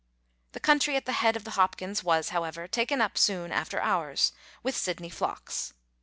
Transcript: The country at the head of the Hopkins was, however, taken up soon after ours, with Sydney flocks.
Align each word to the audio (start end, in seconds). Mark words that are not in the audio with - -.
The 0.53 0.59
country 0.59 0.95
at 0.95 1.05
the 1.05 1.11
head 1.11 1.35
of 1.35 1.43
the 1.43 1.51
Hopkins 1.51 2.03
was, 2.03 2.29
however, 2.29 2.67
taken 2.67 3.01
up 3.01 3.19
soon 3.19 3.51
after 3.51 3.79
ours, 3.79 4.31
with 4.63 4.75
Sydney 4.75 5.09
flocks. 5.11 5.73